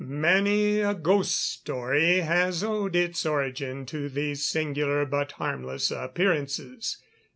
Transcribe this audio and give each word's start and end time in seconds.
Many 0.03 0.79
a 0.79 0.95
"Ghost 0.95 1.51
Story" 1.51 2.21
has 2.21 2.63
owed 2.63 2.95
its 2.95 3.23
origin 3.23 3.85
to 3.85 4.09
these 4.09 4.43
singular 4.49 5.05
but 5.05 5.33
harmless 5.33 5.91
appearances. 5.91 6.97